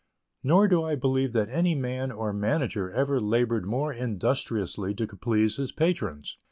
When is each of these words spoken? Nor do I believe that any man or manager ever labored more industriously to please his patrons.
Nor 0.41 0.67
do 0.67 0.83
I 0.83 0.95
believe 0.95 1.31
that 1.33 1.49
any 1.49 1.75
man 1.75 2.11
or 2.11 2.33
manager 2.33 2.91
ever 2.91 3.21
labored 3.21 3.67
more 3.67 3.93
industriously 3.93 4.95
to 4.95 5.05
please 5.05 5.57
his 5.57 5.71
patrons. 5.71 6.39